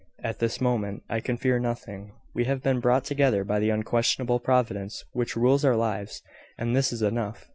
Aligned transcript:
At 0.23 0.39
this 0.39 0.59
moment 0.59 1.03
I 1.11 1.19
can 1.19 1.37
fear 1.37 1.59
nothing. 1.59 2.13
We 2.33 2.45
have 2.45 2.63
been 2.63 2.79
brought 2.79 3.03
together 3.03 3.43
by 3.43 3.59
the 3.59 3.69
unquestionable 3.69 4.39
Providence 4.39 5.05
which 5.13 5.35
rules 5.35 5.63
our 5.63 5.75
lives; 5.75 6.23
and 6.57 6.75
this 6.75 6.91
is 6.91 7.03
enough. 7.03 7.47